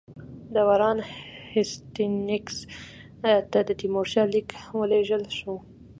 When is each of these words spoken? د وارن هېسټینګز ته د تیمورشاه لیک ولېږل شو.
د 0.53 0.55
وارن 0.67 0.97
هېسټینګز 1.53 2.57
ته 3.51 3.59
د 3.67 3.69
تیمورشاه 3.79 4.27
لیک 4.33 4.49
ولېږل 4.79 5.23
شو. 5.37 5.53